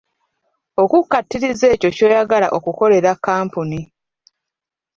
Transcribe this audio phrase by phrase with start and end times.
[0.83, 3.81] Okukkatiriza ekyo ky'oyagala okukolera kkampuni.